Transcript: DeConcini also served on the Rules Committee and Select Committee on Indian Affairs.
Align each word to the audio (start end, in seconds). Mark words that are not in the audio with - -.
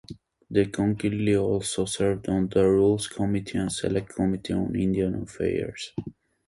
DeConcini 0.51 1.39
also 1.39 1.85
served 1.85 2.27
on 2.27 2.47
the 2.47 2.63
Rules 2.67 3.07
Committee 3.07 3.59
and 3.59 3.71
Select 3.71 4.09
Committee 4.15 4.53
on 4.53 4.75
Indian 4.75 5.13
Affairs. 5.21 5.93